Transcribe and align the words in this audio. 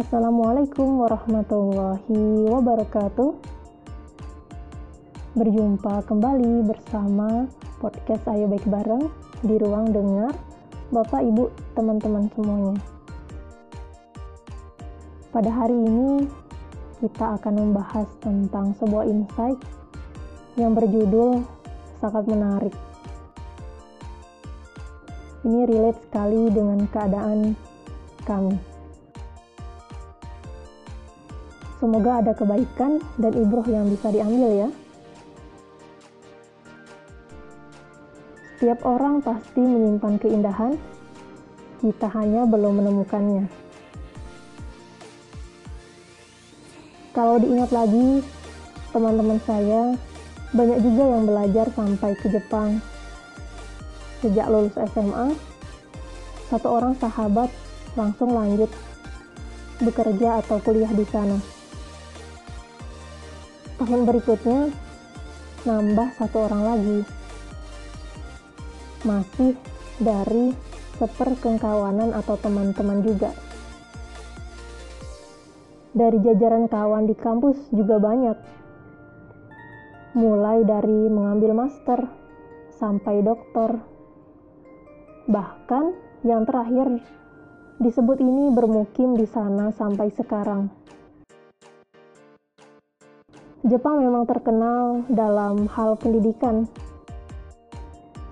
Assalamualaikum 0.00 1.04
warahmatullahi 1.04 2.48
wabarakatuh. 2.48 3.36
Berjumpa 5.36 6.08
kembali 6.08 6.64
bersama 6.64 7.44
podcast 7.84 8.24
Ayo 8.32 8.48
Baik 8.48 8.64
Bareng 8.64 9.12
di 9.44 9.60
ruang 9.60 9.92
dengar 9.92 10.32
Bapak 10.88 11.20
Ibu 11.20 11.52
teman-teman 11.76 12.32
semuanya. 12.32 12.80
Pada 15.36 15.52
hari 15.52 15.76
ini 15.76 16.24
kita 17.04 17.36
akan 17.36 17.60
membahas 17.60 18.08
tentang 18.24 18.72
sebuah 18.80 19.04
insight 19.04 19.60
yang 20.56 20.72
berjudul 20.72 21.44
sangat 22.00 22.24
menarik. 22.24 22.72
Ini 25.44 25.60
relate 25.68 26.00
sekali 26.08 26.48
dengan 26.48 26.88
keadaan 26.88 27.52
kami. 28.24 28.69
Semoga 31.80 32.20
ada 32.20 32.36
kebaikan 32.36 33.00
dan 33.16 33.32
ibroh 33.32 33.64
yang 33.64 33.88
bisa 33.88 34.12
diambil 34.12 34.52
ya. 34.52 34.68
Setiap 38.60 38.84
orang 38.84 39.24
pasti 39.24 39.64
menyimpan 39.64 40.20
keindahan, 40.20 40.76
kita 41.80 42.12
hanya 42.12 42.44
belum 42.44 42.84
menemukannya. 42.84 43.48
Kalau 47.16 47.40
diingat 47.40 47.72
lagi, 47.72 48.20
teman-teman 48.92 49.40
saya 49.48 49.96
banyak 50.52 50.84
juga 50.84 51.04
yang 51.16 51.24
belajar 51.24 51.66
sampai 51.72 52.12
ke 52.20 52.28
Jepang. 52.28 52.84
Sejak 54.20 54.52
lulus 54.52 54.76
SMA, 54.92 55.32
satu 56.52 56.68
orang 56.68 56.92
sahabat 57.00 57.48
langsung 57.96 58.36
lanjut 58.36 58.68
bekerja 59.80 60.44
atau 60.44 60.60
kuliah 60.60 60.92
di 60.92 61.08
sana 61.08 61.59
tahun 63.80 64.04
berikutnya 64.04 64.68
nambah 65.64 66.08
satu 66.20 66.36
orang 66.44 66.62
lagi. 66.68 66.98
Masih 69.08 69.56
dari 69.96 70.52
seperkengkawanan 71.00 72.12
atau 72.12 72.36
teman-teman 72.36 73.00
juga. 73.00 73.32
Dari 75.96 76.20
jajaran 76.20 76.68
kawan 76.68 77.08
di 77.08 77.16
kampus 77.16 77.56
juga 77.72 77.96
banyak. 77.96 78.36
Mulai 80.12 80.60
dari 80.68 81.08
mengambil 81.08 81.56
master 81.56 82.04
sampai 82.76 83.24
doktor. 83.24 83.80
Bahkan 85.24 85.84
yang 86.28 86.44
terakhir 86.44 87.00
disebut 87.80 88.20
ini 88.20 88.52
bermukim 88.52 89.16
di 89.16 89.24
sana 89.24 89.72
sampai 89.72 90.12
sekarang 90.12 90.68
Jepang 93.60 94.00
memang 94.00 94.24
terkenal 94.24 95.04
dalam 95.12 95.68
hal 95.68 95.92
pendidikan. 96.00 96.64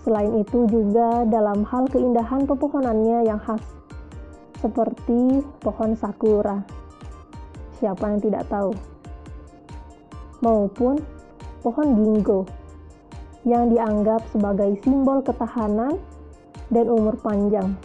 Selain 0.00 0.40
itu 0.40 0.64
juga 0.72 1.28
dalam 1.28 1.68
hal 1.68 1.84
keindahan 1.92 2.48
pepohonannya 2.48 3.28
yang 3.28 3.36
khas, 3.36 3.60
seperti 4.64 5.44
pohon 5.60 5.92
sakura. 6.00 6.64
Siapa 7.76 8.08
yang 8.08 8.24
tidak 8.24 8.48
tahu? 8.48 8.72
Maupun 10.40 10.96
pohon 11.60 11.88
ginkgo 11.92 12.48
yang 13.44 13.68
dianggap 13.68 14.24
sebagai 14.32 14.80
simbol 14.80 15.20
ketahanan 15.20 16.00
dan 16.72 16.88
umur 16.88 17.20
panjang. 17.20 17.76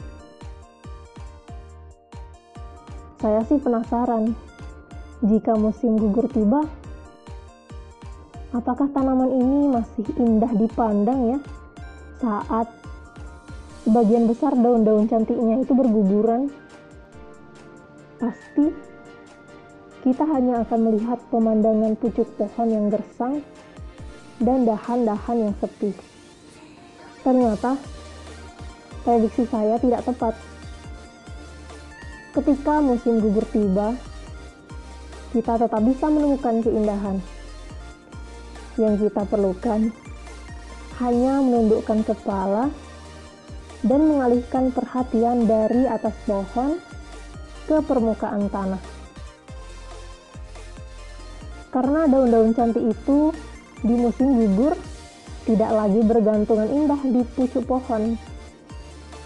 Saya 3.19 3.43
sih 3.51 3.59
penasaran, 3.59 4.31
jika 5.27 5.59
musim 5.59 5.99
gugur 5.99 6.31
tiba, 6.31 6.63
apakah 8.53 8.85
tanaman 8.93 9.33
ini 9.33 9.59
masih 9.73 10.05
indah 10.21 10.53
dipandang 10.53 11.35
ya 11.35 11.39
saat 12.21 12.69
sebagian 13.83 14.29
besar 14.29 14.53
daun-daun 14.53 15.09
cantiknya 15.09 15.65
itu 15.65 15.73
berguguran? 15.73 16.53
Pasti 18.21 18.69
kita 20.05 20.23
hanya 20.29 20.63
akan 20.63 20.79
melihat 20.85 21.19
pemandangan 21.33 21.97
pucuk 21.97 22.29
pohon 22.37 22.69
yang 22.69 22.85
gersang 22.93 23.41
dan 24.37 24.69
dahan-dahan 24.69 25.49
yang 25.49 25.53
sepi. 25.57 25.91
Ternyata 27.25 27.75
prediksi 29.01 29.43
saya 29.49 29.81
tidak 29.81 30.05
tepat. 30.05 30.37
Ketika 32.33 32.81
musim 32.81 33.21
gugur 33.21 33.45
tiba, 33.53 33.93
kita 35.33 35.53
tetap 35.57 35.81
bisa 35.85 36.05
menemukan 36.09 36.65
keindahan 36.65 37.17
yang 38.77 38.97
kita 38.97 39.21
perlukan 39.29 39.93
hanya 41.01 41.41
menundukkan 41.41 42.05
kepala 42.05 42.69
dan 43.83 44.01
mengalihkan 44.07 44.71
perhatian 44.71 45.43
dari 45.49 45.83
atas 45.89 46.15
pohon 46.23 46.79
ke 47.67 47.77
permukaan 47.83 48.47
tanah. 48.47 48.81
Karena 51.73 52.05
daun-daun 52.05 52.53
cantik 52.53 52.85
itu 52.85 53.33
di 53.81 53.95
musim 53.97 54.37
gugur 54.37 54.77
tidak 55.43 55.71
lagi 55.75 55.99
bergantungan 55.99 56.69
indah 56.71 57.01
di 57.03 57.21
pucuk 57.35 57.67
pohon, 57.67 58.15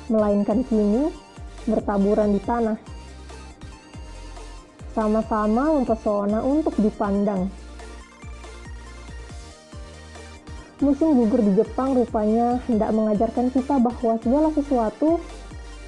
melainkan 0.10 0.66
kini 0.66 1.14
bertaburan 1.70 2.34
di 2.34 2.42
tanah. 2.42 2.80
Sama-sama 4.98 5.78
mempesona 5.78 6.42
untuk 6.42 6.74
dipandang. 6.82 7.67
Musim 10.78 11.18
gugur 11.18 11.42
di 11.42 11.58
Jepang 11.58 11.98
rupanya 11.98 12.62
hendak 12.70 12.94
mengajarkan 12.94 13.50
kita 13.50 13.82
bahwa 13.82 14.14
segala 14.22 14.54
sesuatu 14.54 15.18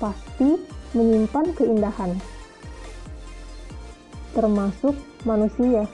pasti 0.02 0.58
menyimpan 0.98 1.54
keindahan, 1.54 2.18
termasuk 4.34 4.98
manusia. 5.30 5.86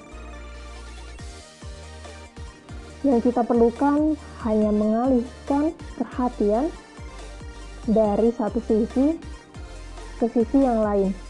Yang 3.03 3.19
kita 3.27 3.43
perlukan 3.43 4.15
hanya 4.47 4.71
mengalihkan 4.71 5.75
perhatian 5.99 6.71
dari 7.91 8.31
satu 8.31 8.63
sisi 8.63 9.19
ke 10.23 10.25
sisi 10.31 10.63
yang 10.63 10.79
lain. 10.79 11.24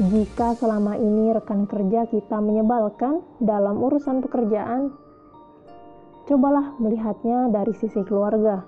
Jika 0.00 0.56
selama 0.56 0.96
ini 0.96 1.36
rekan 1.36 1.68
kerja 1.68 2.08
kita 2.08 2.40
menyebalkan 2.40 3.20
dalam 3.44 3.76
urusan 3.76 4.24
pekerjaan, 4.24 4.88
cobalah 6.24 6.72
melihatnya 6.80 7.52
dari 7.52 7.76
sisi 7.76 8.00
keluarga. 8.00 8.64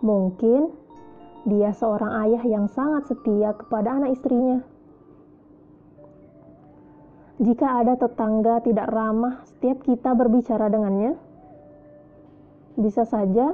Mungkin 0.00 0.72
dia 1.44 1.68
seorang 1.76 2.16
ayah 2.24 2.42
yang 2.48 2.64
sangat 2.72 3.12
setia 3.12 3.52
kepada 3.52 4.00
anak 4.00 4.16
istrinya. 4.16 4.64
Jika 7.36 7.84
ada 7.84 8.00
tetangga 8.00 8.64
tidak 8.64 8.88
ramah 8.88 9.44
setiap 9.44 9.84
kita 9.84 10.16
berbicara 10.16 10.72
dengannya, 10.72 11.12
bisa 12.80 13.04
saja 13.04 13.52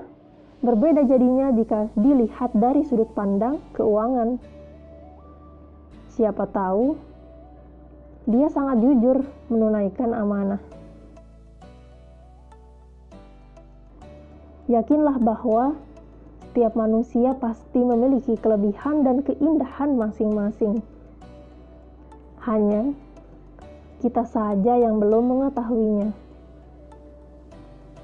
berbeda 0.63 1.11
jadinya 1.11 1.51
jika 1.51 1.91
dilihat 1.99 2.55
dari 2.55 2.87
sudut 2.87 3.11
pandang 3.19 3.59
keuangan. 3.75 4.58
Siapa 6.19 6.51
tahu 6.51 6.99
dia 8.27 8.51
sangat 8.51 8.83
jujur 8.83 9.23
menunaikan 9.47 10.11
amanah. 10.19 10.59
Yakinlah 14.67 15.23
bahwa 15.23 15.79
setiap 16.51 16.75
manusia 16.75 17.39
pasti 17.39 17.79
memiliki 17.79 18.35
kelebihan 18.35 19.07
dan 19.07 19.23
keindahan 19.23 19.95
masing-masing. 19.95 20.83
Hanya 22.43 22.99
kita 24.03 24.27
saja 24.27 24.75
yang 24.75 24.99
belum 24.99 25.39
mengetahuinya. 25.39 26.11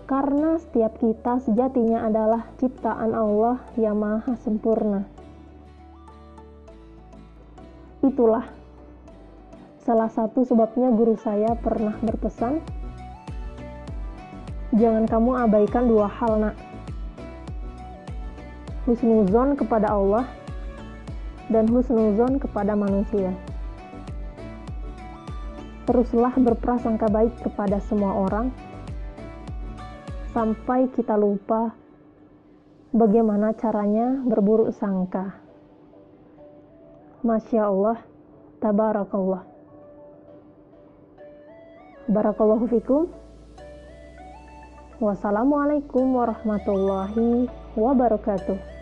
Karena 0.07 0.55
setiap 0.63 1.03
kita 1.03 1.43
sejatinya 1.43 2.07
adalah 2.07 2.47
ciptaan 2.63 3.11
Allah 3.11 3.59
yang 3.75 3.99
maha 3.99 4.39
sempurna. 4.39 5.24
Itulah 8.05 8.45
salah 9.81 10.13
satu 10.13 10.45
sebabnya 10.45 10.93
guru 10.93 11.17
saya 11.17 11.57
pernah 11.57 11.97
berpesan, 12.05 12.61
jangan 14.77 15.09
kamu 15.09 15.31
abaikan 15.49 15.89
dua 15.89 16.13
hal 16.13 16.37
nak. 16.37 16.57
Husnuzon 18.85 19.57
kepada 19.57 19.97
Allah 19.97 20.29
dan 21.49 21.65
husnuzon 21.73 22.37
kepada 22.37 22.77
manusia. 22.77 23.33
Teruslah 25.89 26.37
berprasangka 26.37 27.09
baik 27.09 27.33
kepada 27.41 27.81
semua 27.89 28.29
orang 28.29 28.53
sampai 30.37 30.93
kita 30.93 31.17
lupa 31.17 31.73
bagaimana 32.93 33.57
caranya 33.57 34.21
berburuk 34.29 34.77
sangka. 34.77 35.44
Masya 37.25 37.73
Allah, 37.73 38.05
tabarakallah. 38.61 39.49
Barakallahu 42.05 42.69
fikum. 42.69 43.09
Wassalamualaikum 45.01 46.05
warahmatullahi 46.05 47.49
wabarakatuh. 47.81 48.74